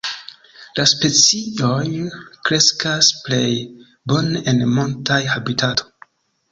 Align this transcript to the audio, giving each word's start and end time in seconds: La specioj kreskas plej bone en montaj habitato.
La 0.79 0.85
specioj 0.91 1.83
kreskas 2.49 3.13
plej 3.29 3.51
bone 4.15 4.43
en 4.55 4.67
montaj 4.81 5.25
habitato. 5.37 5.93